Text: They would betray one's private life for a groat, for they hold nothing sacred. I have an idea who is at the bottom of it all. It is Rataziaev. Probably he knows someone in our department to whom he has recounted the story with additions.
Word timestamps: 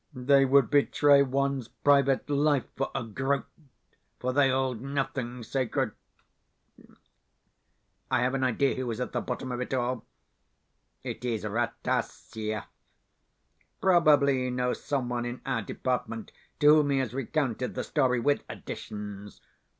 They 0.15 0.45
would 0.45 0.71
betray 0.71 1.21
one's 1.21 1.67
private 1.67 2.27
life 2.27 2.65
for 2.75 2.89
a 2.95 3.03
groat, 3.03 3.45
for 4.17 4.33
they 4.33 4.49
hold 4.49 4.81
nothing 4.81 5.43
sacred. 5.43 5.91
I 8.09 8.21
have 8.23 8.33
an 8.33 8.43
idea 8.43 8.73
who 8.73 8.89
is 8.89 8.99
at 8.99 9.11
the 9.11 9.21
bottom 9.21 9.51
of 9.51 9.61
it 9.61 9.75
all. 9.75 10.03
It 11.03 11.23
is 11.23 11.45
Rataziaev. 11.45 12.63
Probably 13.79 14.45
he 14.45 14.49
knows 14.49 14.83
someone 14.83 15.23
in 15.23 15.39
our 15.45 15.61
department 15.61 16.31
to 16.61 16.69
whom 16.73 16.89
he 16.89 16.97
has 16.97 17.13
recounted 17.13 17.75
the 17.75 17.83
story 17.83 18.19
with 18.19 18.43
additions. 18.49 19.39